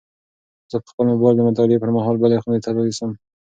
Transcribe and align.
زه 0.71 0.77
به 0.81 0.87
خپل 0.91 1.05
موبایل 1.13 1.35
د 1.37 1.41
مطالعې 1.49 1.81
پر 1.81 1.89
مهال 1.95 2.15
بلې 2.21 2.41
خونې 2.41 2.59
ته 2.63 2.69
یوسم. 2.87 3.11